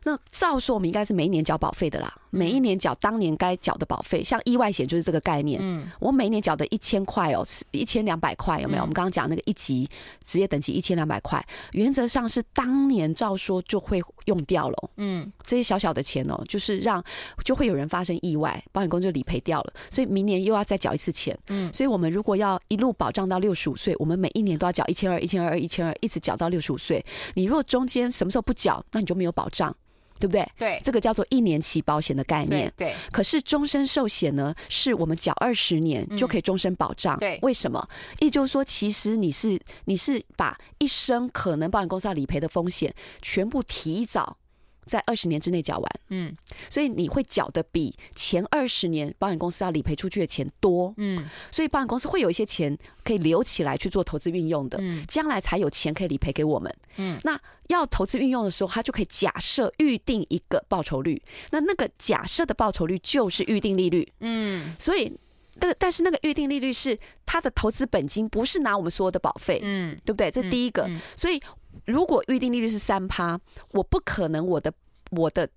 [0.04, 5.58] 那照说我们应该是每一年交保费的啦，每一年缴当年该缴的保费，像意外险就是这个概念。
[5.62, 8.82] 嗯，我每一年缴的一千块哦，一千两百块有没有？
[8.82, 9.88] 我们刚刚讲那个一级
[10.22, 14.90] 职业等级一千两百块，原则上是当年照说就会用掉了。
[14.98, 17.02] 嗯，这些小小的钱哦，就是让
[17.42, 21.36] 就会有人发生意外，保险公司就理赔掉了，所以明年又要再缴一次钱。
[21.48, 27.02] 嗯，所以我们如果要一路保障到六十五岁，我们每一年都要缴一千二、一千二、一千二，一直缴到六十五岁。
[27.34, 29.74] 你如果中间什么时候不缴，那你就没有保障。
[30.18, 30.48] 对不对？
[30.58, 32.72] 对，这个叫做一年期保险的概念。
[32.76, 37.16] 对，对，可是终身寿险呢，是我们缴二十年就可以终身保障。
[37.16, 37.88] 嗯、对，为什么？
[38.20, 44.36] 也就是说，其实你是你是把一生可能保险公司要理赔的风险全部提早。
[44.86, 46.34] 在二十年之内缴完，嗯，
[46.70, 61.20] 所以你会缴的比前二十年保险公司要理赔出去的钱多，嗯，所以保险公司会有一些钱可以留起来去做投资运用的，嗯，将来才有钱可以理赔给我们，嗯，那要投资运用的时候，他就可以假设预定一个报酬率，
[61.50, 65.12] 那那个假设的报酬率就是预定利率，嗯，所以
[65.58, 70.30] 但但是那个预定利率是他的投资本金，不是拿我们所有的保费，嗯，对不对？
[70.30, 71.40] 这第一个，嗯嗯、所以。
[71.84, 73.38] 如果预定利率是三趴，
[73.72, 74.72] 我不可能我的
[75.10, 75.48] 我的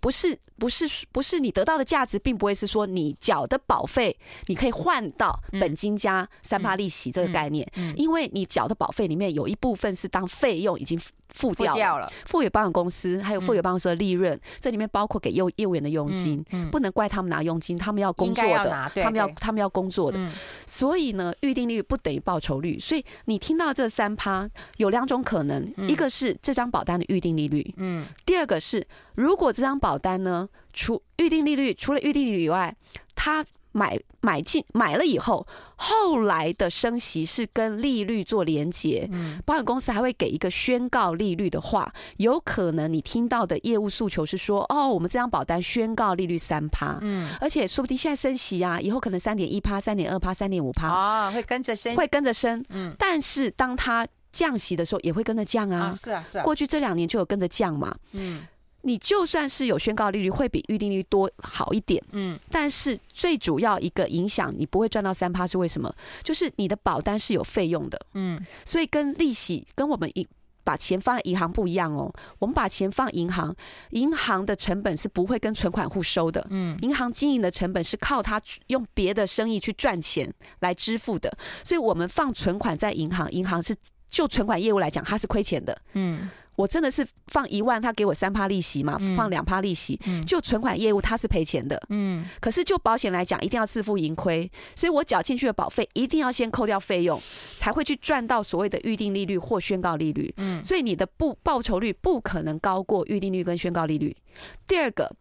[0.00, 11.00] 不是不是不是你得到的价值，并不会是说你缴的保费你可以换到本金加三趴利息这个概念，因为你缴的保费里面有一部分是当费用已经。
[11.34, 20.30] 付掉了，付掉了，付给保险公司，还有付给保险公司的利润，嗯，这里面包括给业业务员的佣金，不能怪他们拿佣金，他们要工作的，他们要他们要工作的，嗯，
[20.66, 32.74] 所以呢，预定利率不等于报酬率，所以你听到这三趴有两种可能，嗯，一个是这张保单的预定利率，嗯，第二个是如果这张保单呢，除预定利率除了预定利率以外，
[33.14, 33.44] 它。
[33.72, 39.08] 买买进买了以后，后来的升息是跟利率做连结。
[39.10, 58.46] 嗯，保险公司还会给一个宣告利率的话，有可能你听到的业务诉求是说，哦，我们这张保单宣告利率三趴，嗯，而且说不定现在升息啊，以后可能三点一趴、三点二趴、三点五趴，哦，会跟着升，会跟着升，嗯，但是当它降息的时候，也会跟着降啊，啊，是啊，是啊，过去这两年就有跟着降嘛，嗯。
[58.82, 65.92] 你就算是有宣告利率，会比预定利率多好一点，嗯，但是最主要一个影响你不会赚到三趴是为什么？
[66.22, 70.26] 就是你的保单是有费用的，嗯，所以跟利息跟我们一
[70.64, 72.12] 把钱放在银行不一样哦。
[72.38, 73.54] 我们把钱放银行，
[73.90, 81.32] 银行的成本是不会跟存款户收的，嗯，银行经营的成本是靠他用别的生意去赚钱来支付的，
[81.64, 83.74] 所以我们放存款在银行，银行是
[84.08, 86.28] 就存款业务来讲，它是亏钱的，嗯。
[86.56, 88.98] 我真的是放一万，他给我三趴利息嘛？
[89.16, 91.80] 放两趴利息，就存款业务他是赔钱的。
[91.88, 97.20] 嗯，可是就保险来讲，一定要自负盈亏，所以我缴进去的保费一定要先扣掉费用，
[97.56, 100.32] 才会去赚到所谓的预定利率或宣告利率。
[100.36, 104.16] 嗯，所以你的不报酬率不可能高过预定率跟宣告利率。
[104.66, 105.14] 第二个，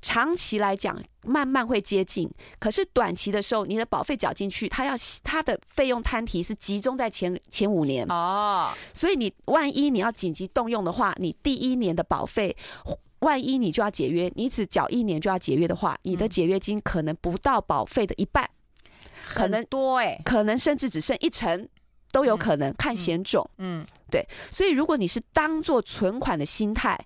[0.00, 12.56] 长期来讲慢慢会接近，可是短期的时候，你的保费缴进去，它要它的费用摊提是集中在前前五年哦，所以你万一你要紧急动用的话，你第一年的保费，
[13.20, 18.48] 万一你就要解约，你只缴一年就要解约的话，你的解约金可能不到保费的一半，
[19.26, 21.68] 可能多哎，可能甚至只剩一成。
[22.10, 26.98] 都有可能看险种，嗯，对，所以如果你是当做存款的心态，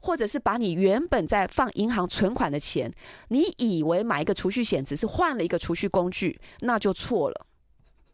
[0.00, 2.92] 或者是把你原本在放银行存款的钱，
[3.28, 7.46] 你以为买一个储蓄险只是换了一个储蓄工具，那就错了，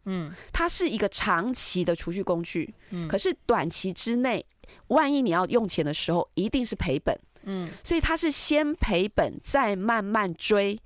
[0.04, 4.44] 嗯，它是一个长期的储蓄工具，嗯，可是短期之内，
[4.88, 10.78] 万一你要用钱的时候，一定是赔本，嗯，所以它是先赔本再慢慢追，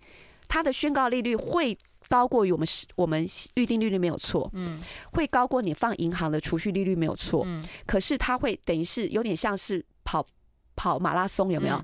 [0.47, 1.77] 它的宣告利率会。
[2.09, 2.67] 高过于我们
[2.97, 4.81] 我们预定利率没有错，嗯，
[5.13, 10.27] 会高过你放银行的储蓄利率没有错，嗯，可是它会等于是有点像是跑
[10.75, 11.83] 跑马拉松有没有？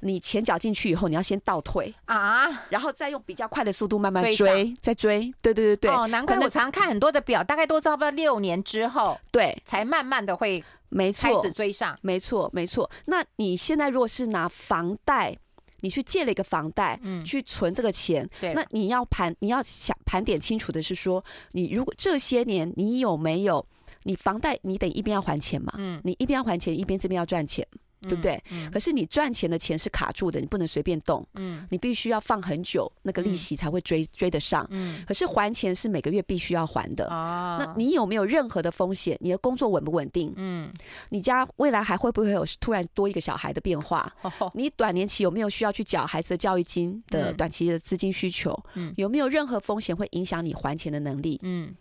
[0.00, 5.90] 你钱缴进去以后，你要先倒退啊，然后再用比较快的速度慢慢追，再追，对对对对。
[5.90, 12.90] 哦，难怪我常常看很多的表，大概都差不多六年之后，对，才慢慢的会没错开始追上，没错没错。
[13.06, 15.36] 那你现在如果是拿房贷。
[15.84, 17.22] 你去借了一个房贷，嗯。
[17.22, 23.64] 去存这个钱，对，那你要盘，你要想盘点清楚的是说，你如果这些年你有没有，
[24.04, 27.66] 你房贷你得一边要还钱嘛，嗯，你一边要还钱，一边这边要赚钱。
[28.04, 28.34] 对不对？
[28.50, 31.26] 嗯嗯、可是你赚钱的钱是卡住的，你不能随便动。
[31.34, 34.66] 嗯，你必须要放很久，那个利息才会追、嗯、追得上。
[34.70, 37.06] 嗯，可是还钱是每个月必须要还的。
[37.08, 39.16] 啊，那你有没有任何的风险？
[39.20, 40.32] 你的工作稳不稳定？
[40.36, 40.72] 嗯，
[41.10, 44.12] 你家未来还会不会有突然多一个小孩的变化？
[44.22, 48.58] 哦，你短年期有没有需要去缴孩子的教育金的短期的资金需求？
[48.74, 51.40] 嗯，有没有任何风险会影响你还钱的能力？
[51.42, 51.74] 嗯。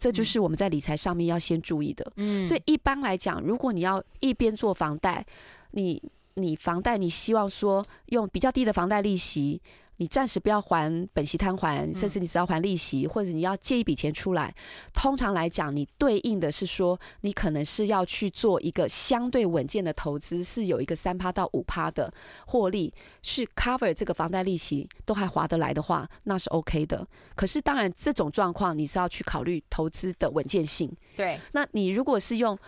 [0.00, 2.10] 这就是我们在理财上面要先注意的。
[2.16, 5.24] 嗯，所以一般来讲，如果你要一边做房贷，
[5.72, 6.02] 你
[6.34, 9.60] 你房贷你希望说用比较低的房贷利息。
[10.00, 14.54] 你暂时不要还本息摊还，甚至你只要还利息，或者你要借一笔钱出来。
[14.94, 22.10] 通常来讲，你对应的是说，你可能是要去做一个相对稳健的投资，是有一个三趴到五趴的
[22.46, 27.06] 获利，是 cover 这个房贷利息都还划得来的话，那是 OK 的。
[27.34, 30.90] 可是当然，这种状况你是要去考虑投资的稳健性。
[31.14, 32.58] 对，那你如果是用。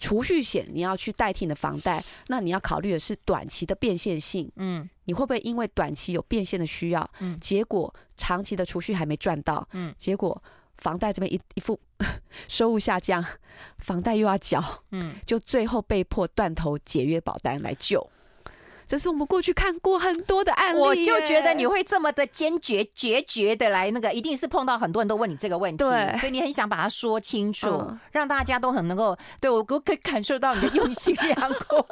[0.00, 4.50] 储蓄险你要去代替你的房贷，那你要考虑的是短期的变现性。
[4.56, 10.42] 嗯，你会不会因为短期有变现的需要，嗯，结果长期的储蓄还没赚到，嗯，结果
[10.78, 11.78] 房贷这边一一副
[12.48, 13.24] 收入下降，
[13.78, 18.04] 房贷又要缴，嗯，就最后被迫断头解约保单来救。
[18.86, 31.76] 这是我们过去看过很多的案例，我就觉得你会这么的坚决、决绝的来那个，一定是碰到很多人都问你这个问题，对，所以你很想把它说清楚，嗯、让大家都很能够对我，我可以感受到你的用心良苦。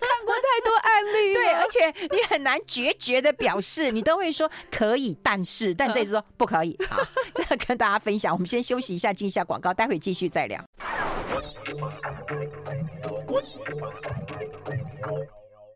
[0.00, 6.76] 看过太多案例，对，而且你很难决绝的表示，你都会说可以，但是，但这次说不可以。
[6.88, 7.00] 好，
[7.34, 10.62] 这跟大家分享，我们先休息一下，进一下广告，待会继续再聊。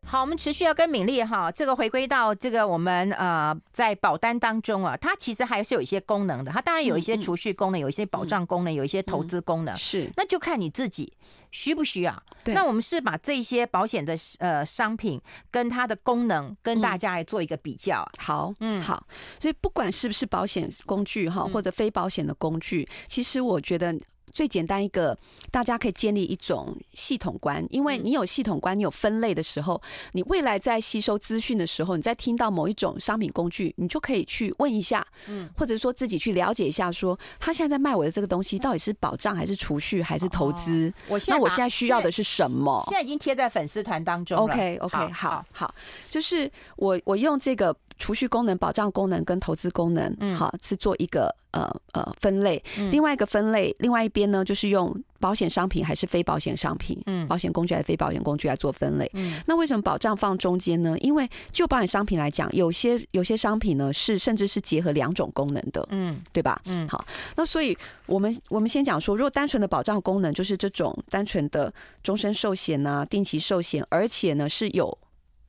[0.06, 6.52] 好，我们持续要跟敏丽哈，这个回归到这个我们呃在保单当中啊，它其实还是有一些功能的。
[6.52, 9.76] 它当然有一些储蓄功能，有一些保障功能，有一些投资功能。
[9.76, 11.12] 是，那就看你自己
[11.50, 12.22] 需不需要。
[12.44, 12.54] 对。
[12.54, 18.06] 那我们是把这些保险的呃商品跟它的功能跟大家来做一个比较。
[18.18, 19.04] 好，嗯，好。
[19.40, 23.92] 所以不管是不是保险工具哈，或者非保险的工具，其实我觉得。
[24.34, 25.16] 最简单一个，
[25.52, 29.80] 大家可以建立一种系统观，因为你有系统观，你有分类的时候，
[30.12, 40.92] 你未来在吸收资讯的时候，你在听到某一种商品工具，你就可以去问一下，嗯，或者说自己去了解一下，说他现在在卖我的这个东西到底是保障还是储蓄还是投资？
[41.08, 42.82] 我现在那我现在需要的是什么？
[42.88, 44.42] 现在已经贴在粉丝团当中了。
[44.42, 45.74] OK OK，好好，好，
[46.10, 47.74] 就是我我用这个。
[47.98, 52.62] 储蓄功能、保障功能跟投资功能，嗯，好，是做一个呃呃分类。
[52.90, 59.08] 另外一个分类，另外一边呢，就是用保险商品还是非保险商品，嗯，保险工具还是非保险工具来做分类。
[59.14, 60.96] 嗯，那为什么保障放中间呢？
[60.98, 66.60] 因为就保险商品来讲，有些有些商品呢是甚至是结合两种功能的，嗯，对吧？
[66.64, 67.04] 嗯，好，
[67.36, 67.76] 那所以
[68.06, 74.98] 我们我们先讲说，如果单纯的保障功能就是这种单纯的终身寿险啊、定期寿险，而且呢是有。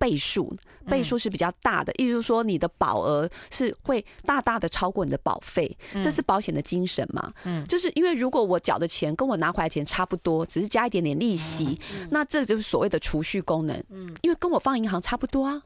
[0.05, 0.55] 倍数
[0.87, 7.33] 倍数是比较大的，意思就是说你的保额是会大大的超过你的保费，这是保险的精神嘛？
[7.43, 11.79] 嗯，就是因为如果我缴的钱跟我拿回来钱差不多，只是加一点点利息，
[12.11, 13.75] 那这就是所谓的储蓄功能。
[13.89, 15.59] 嗯，因为跟我放银行差不多啊，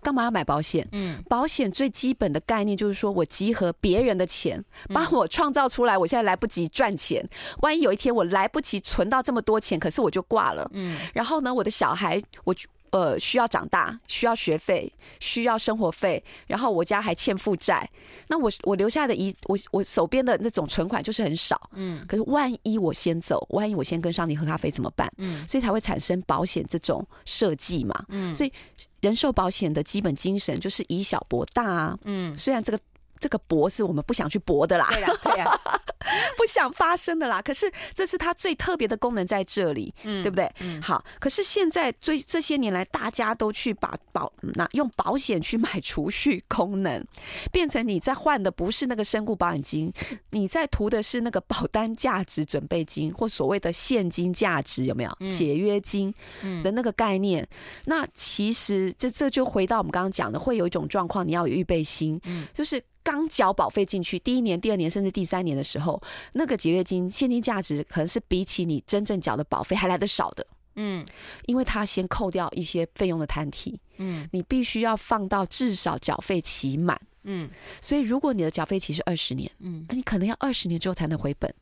[0.00, 0.86] 干嘛要买保险？
[0.92, 7.28] 嗯，保险最基本的概念就是说我集合别人的钱，帮我创造出来，我现在来不及赚钱，
[7.62, 10.70] 万一有一天我来不及存到这么多钱，可是我就挂了。
[10.74, 12.54] 嗯，然后呢，我的小孩我。
[12.94, 17.90] 呃需要长大，需要学费，需要生活费，然后我家还欠负债，
[18.28, 25.12] 那我我留下的一我我手边的那种存款就是很少，嗯，可是万一我先走，万一我先跟上帝喝咖啡怎么办？
[25.18, 28.52] 嗯，所以才会产生保险这种设计嘛，嗯，所以
[29.00, 32.78] 人寿保险的基本精神就是以小博大啊，嗯，虽然这个。
[33.24, 35.60] 这个博是我们不想去博的啦，对呀，对呀，
[36.36, 37.40] 不想发生的啦。
[37.40, 40.46] 可是这是它最特别的功能在这里，嗯，对不对？
[40.60, 41.02] 嗯，好。
[41.18, 47.02] 可是现在最这些年来，大家都去把保那用保险去买储蓄功能，
[47.50, 49.90] 变成你在换的不是那个身故保险金，
[50.32, 55.30] 你在图的是那个保单价值准备金或所谓的现金价值，有没有？
[55.32, 56.12] 解约金
[56.62, 57.48] 的那个概念。
[57.86, 62.78] 那其实这这就回到我们刚刚讲的，会有一种状况，你要有预备心，嗯，就是。
[63.04, 66.02] 刚缴保费进去，第一年、第二年甚至第三年的时候，
[66.32, 70.44] 那个节约金现金价值可能是比起你真正缴的保费还来得少的。
[70.76, 71.06] 嗯，
[71.46, 73.78] 因为他先扣掉一些费用的摊提。
[73.98, 77.00] 嗯，你必须要放到至少缴费期满。
[77.22, 77.48] 嗯，
[77.80, 81.54] 所以如果你的缴费期是二十年，嗯，那你可能要二十年之后才能回本。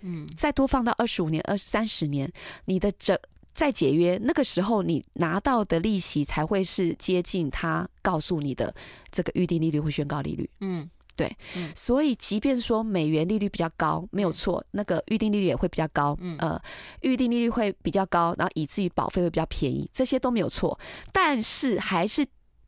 [0.00, 2.30] 嗯，再多放到二十五年、二三十年，
[2.66, 3.18] 你的整。
[3.56, 8.72] 再解约，那个时候你拿到的利息才会是接近他告诉你的
[9.10, 10.48] 这个预定利率或宣告利率。
[10.60, 11.34] 嗯，对。
[11.56, 16.14] 嗯，所以即便说美元利率比较高，没有错，那个预定利率也会比较高。
[16.20, 16.60] 嗯，呃，
[17.00, 20.78] 预定利率会比较高，然后以至于保费会比较便宜，这些都没有错。
[21.12, 22.26] 但是还是。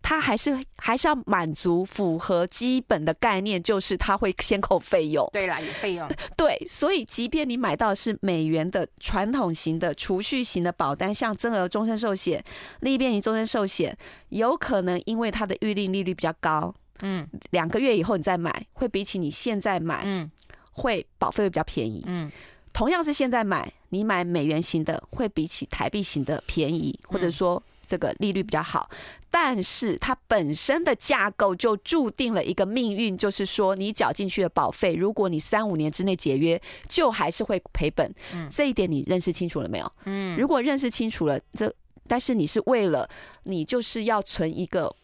[0.08, 5.28] 他还是还是要满足符合基本的概念，就是他会先扣费用。
[5.34, 6.08] 对啦，有费用。
[6.34, 12.42] 对，所以即便你买到是美元的传统型的储蓄型的保单，像增额终身寿险、
[12.80, 13.94] 利变型终身寿险，
[14.30, 20.30] 有可能因为它的预定利率比较高，嗯，两个月以后你再买，会比起你现在买，嗯，
[20.72, 22.02] 会保费会比较便宜。
[22.06, 22.32] 嗯，
[22.72, 27.62] 同样是现在买，你买美元型的会比起台币型的便宜，或者说。
[27.88, 28.88] 这个利率比较好，
[29.30, 38.14] 但是它本身的架构就注定了一个命运，就是说你缴进去的保费，如果你三五年之内解约，就还是会赔本。
[38.34, 39.92] 嗯，这一点你认识清楚了没有？
[40.04, 41.74] 嗯，如果认识清楚了，这
[42.06, 43.08] 但是你是为了
[43.44, 44.94] 你就是要存一个。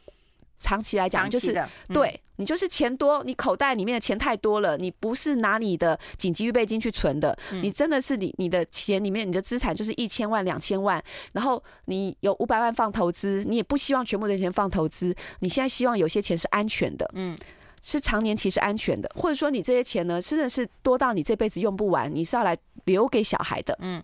[0.65, 11.03] 长期来讲，就是对你就是钱多，你口袋里面的钱太多了，你不是拿你的紧急预备金去存的，你真的是你你的钱里面你的资产就是一千万两千万，
[11.35, 17.37] 然后你有五百万放投资，你也不希望全部的钱放投资，你现在希望有些钱是安全的，嗯，
[17.83, 22.57] 是长年期是安全的，或者说你这些钱呢，真的是多到你这辈子用不完，你是要来
[22.87, 24.03] 留给小孩的，嗯，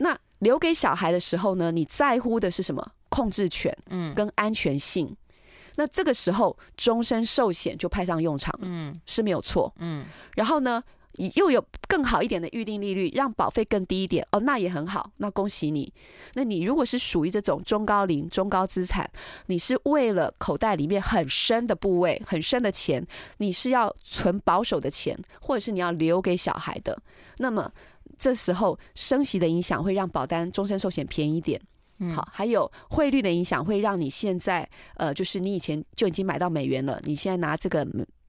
[0.00, 2.92] 那留给小孩的时候呢，你在乎的是什么？
[3.08, 5.14] 控制权，嗯，跟安全性。
[5.76, 10.04] 那这个时候，终身寿险就派上用场，嗯，是没有错，嗯。
[10.34, 10.82] 然后呢，
[11.34, 15.92] 又有更好一点的预定利率，让保费更低一点，哦，那也很好，那恭喜你。
[16.34, 19.10] 那你如果是属于这种中高龄、中高资产，
[19.46, 23.06] 你是为了口袋里面很深的部位、很深的钱，
[23.38, 26.98] 你是要存保守的钱，或者是你要留给小孩的，
[27.38, 27.70] 那么
[28.18, 31.40] 这时候升息的影响会让保单终身寿险便宜一
[32.06, 32.16] 点。
[32.16, 37.86] 好，还有汇率的影响会让你现在，呃，就是你以前就已经买到美元了，你现在拿这个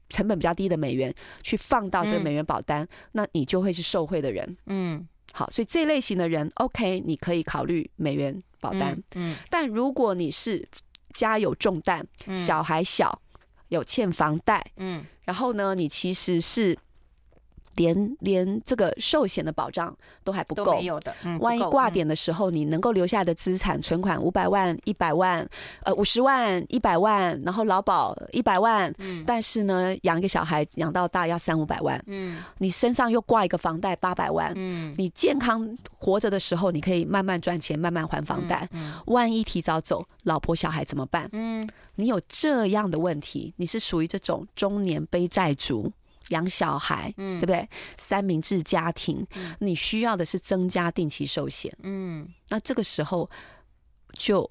[0.09, 4.57] 成本比较低的美元去放到这个美元保单，那你就会是受惠的人。
[4.67, 9.01] 嗯，好，所以这类型的人，OK，你可以考虑美元保单。
[9.15, 10.67] 嗯，但如果你是
[11.13, 12.05] 家有重担，
[12.37, 13.21] 小孩小，
[13.69, 16.77] 有欠房贷，嗯，然后呢，你其实是。
[17.75, 21.13] 连连这个寿险的保障都还不够，没有的。
[21.23, 25.47] 嗯，万一挂点的时候，你能够留下的资产存款五百万、一百万，
[25.83, 41.27] 呃，五十万、一百万，然后劳保一百万，嗯，但是呢，养一个小孩养到大要三五百万，嗯，你身上又挂一个房贷八百万，嗯，你健康活着的时候，你可以慢慢赚钱，慢慢还房贷，嗯，万一提早走，老婆小孩怎么办？
[41.31, 45.91] 嗯，你有这样的问题，你是属于这种中年背债族。
[46.29, 47.67] 养小孩，嗯，对不对？
[47.97, 53.29] 三明治家庭，嗯，你需要的是增加定期寿险，嗯，那这个时候
[54.13, 54.49] 就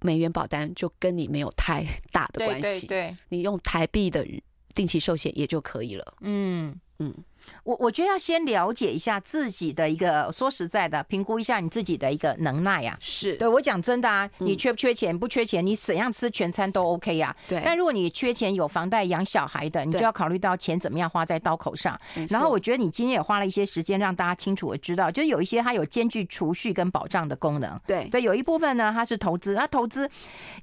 [0.00, 4.26] 美元保单就跟你没有太大的关系，对，对，对，你用台币的
[4.74, 7.14] 定期寿险也就可以了，嗯嗯。
[7.62, 12.96] 我我觉得要先了解一下自己的一个，说实在的，评估一下你自己的一个能耐啊。
[12.98, 15.16] 是，对我讲真的啊，你缺不缺钱？
[15.16, 17.36] 不缺钱，你怎样吃全餐都 OK 呀。
[17.46, 17.60] 对。
[17.62, 22.00] 但如果你缺钱，有房贷养小孩的，你就要考虑到钱怎么样花在刀口上。
[22.30, 27.78] 然后我觉得你今天也花了一些时间让大家清楚的知道，就是有一些它有兼具储蓄跟保障的功能。
[27.86, 30.10] 对对，有一部分呢，它是投资，那投资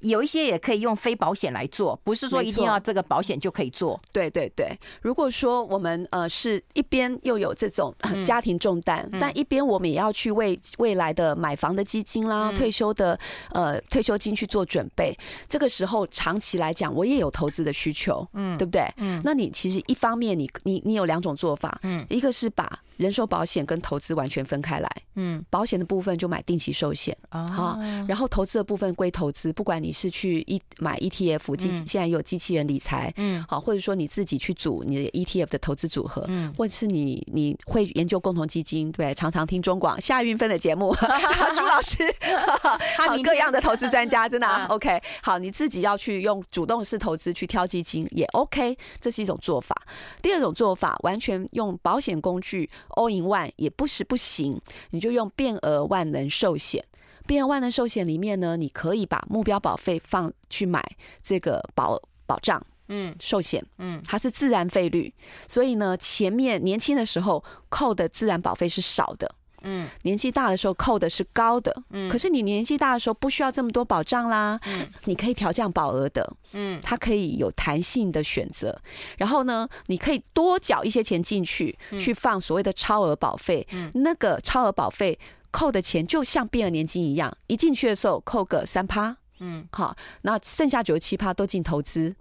[0.00, 4.00] 有一些也可以用非保险来做，不是说一定要这个保险就可以做。
[4.10, 6.21] 对对对，如果说我们呃。
[6.22, 7.94] 呃，是一边又有这种
[8.24, 13.18] 家庭重担，但一边我们也要去为未来的买房的基金啦、退休的
[13.50, 15.16] 呃退休金去做准备。
[15.48, 18.82] 这个时候长期来讲，我也有投资的需求，嗯，对不对？
[18.98, 27.16] 嗯，那你其实一方面你你你有两种做法，嗯，一个是把人寿保险跟投资完全分开来，嗯，保险的部分就买定期寿险。
[27.28, 40.94] 啊，然后投资的部分归投资，不管你是去一买 ETF 机，现在有机器人理财，嗯，好，或者说你自己去组你的 ETF 的投资组合，嗯，或者是你你会研究共同基金，对，常常听中广夏运芬的节目，
[41.56, 41.98] 朱老师，
[42.98, 49.74] 好，各样的 投资专家，真的 OK，好，你自己要去用主动式投资去挑基金也 OK，这是一种做法。
[50.20, 52.68] 第二种做法，完全用保险工具。
[52.92, 56.84] All in one 也不是不行，你就用变额万能寿险。
[57.26, 60.82] 变额万能寿险里面呢，你可以把目标保费放去买
[61.22, 65.14] 这个保保障，嗯，寿险，嗯，它是自然费率，
[65.46, 69.32] 所以呢，前面年轻的时候扣的自然保费是少的。
[69.64, 78.80] 嗯，年纪大的时候扣的是高的，嗯，可是你年纪大的时候不需要这么多保障啦，嗯，你可以调降保额的，嗯，它可以有弹性的选择，
[79.18, 85.18] 然后呢，你可以多缴一些钱进去，去放所谓的超额保费，嗯，那个超额保费
[85.50, 92.14] 扣的钱就像变额年金一样，一进去的时候扣个三趴，嗯，好，那剩下九十七趴都进投资，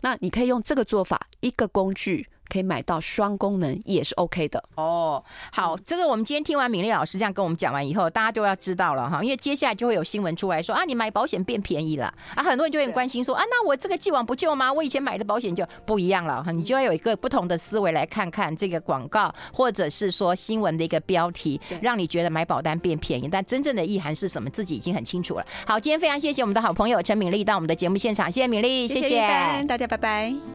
[0.00, 2.28] 那你可以用这个做法，一个工具。
[2.48, 5.22] 可以买到双功能也是 OK 的哦。
[5.52, 14.72] 好，这个我们今天听完敏丽老师这样跟我们讲完以后，大家都要知道了哈，因为接下来就会有新闻出来说啊，你买保险变便宜了 啊，很多人就会很关心说啊，那我这个既往不咎吗？
[14.72, 25.46] 我以前买的保险就不一样了哈，你就要有一个不同的思维来看看这个广告或者是说新闻的一个标题，让你觉得买保单变便宜，但真正的意涵是什么，自己已经很清楚了。
[25.66, 30.44] 好，今天非常谢谢我们的好朋友陈敏丽到我们的节目现场，谢谢敏丽，谢谢，谢谢大家，拜拜。